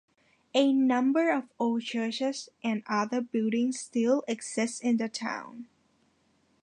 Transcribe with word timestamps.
A 0.55 0.73
number 0.73 1.29
of 1.29 1.47
old 1.59 1.83
churches 1.83 2.49
and 2.63 2.81
other 2.87 3.21
buildings 3.21 3.79
still 3.79 4.23
exist 4.27 4.83
in 4.83 4.97
the 4.97 5.07
town. 5.07 5.67